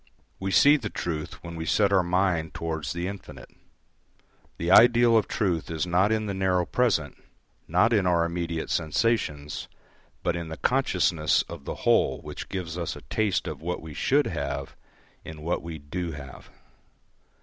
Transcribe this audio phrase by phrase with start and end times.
[0.39, 3.51] We see the truth when we set our mind towards the infinite.
[4.57, 7.23] The ideal of truth is not in the narrow present,
[7.67, 9.67] not in our immediate sensations,
[10.23, 13.93] but in the consciousness of the whole which give us a taste of what we
[13.93, 14.75] should have
[15.23, 16.49] in what we do have.